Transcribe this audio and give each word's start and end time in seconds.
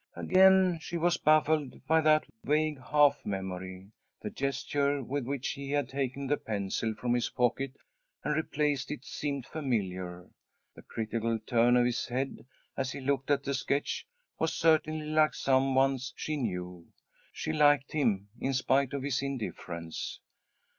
Again 0.15 0.79
she 0.81 0.97
was 0.97 1.17
baffled 1.17 1.85
by 1.85 2.01
that 2.01 2.25
vague 2.43 2.81
half 2.81 3.23
memory. 3.23 3.91
The 4.19 4.31
gesture 4.31 5.03
with 5.03 5.27
which 5.27 5.49
he 5.49 5.69
had 5.69 5.89
taken 5.89 6.25
the 6.25 6.37
pencil 6.37 6.95
from 6.95 7.13
his 7.13 7.29
pocket 7.29 7.73
and 8.23 8.35
replaced 8.35 8.89
it 8.89 9.05
seemed 9.05 9.45
familiar. 9.45 10.27
The 10.75 10.81
critical 10.81 11.37
turn 11.37 11.75
of 11.77 11.85
his 11.85 12.07
head, 12.07 12.47
as 12.75 12.91
he 12.93 12.99
looked 12.99 13.29
at 13.29 13.43
the 13.43 13.53
sketch, 13.53 14.07
was 14.39 14.55
certainly 14.55 15.05
like 15.05 15.35
some 15.35 15.75
one's 15.75 16.13
she 16.17 16.35
knew. 16.35 16.87
She 17.31 17.53
liked 17.53 17.91
him 17.91 18.29
in 18.39 18.55
spite 18.55 18.93
of 18.93 19.03
his 19.03 19.21
indifference. 19.21 20.19